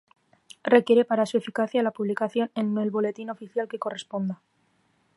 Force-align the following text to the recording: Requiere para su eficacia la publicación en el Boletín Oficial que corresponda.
Requiere 0.63 1.05
para 1.05 1.27
su 1.27 1.37
eficacia 1.37 1.83
la 1.83 1.91
publicación 1.91 2.49
en 2.55 2.75
el 2.79 2.89
Boletín 2.89 3.29
Oficial 3.29 3.67
que 3.67 3.77
corresponda. 3.77 4.41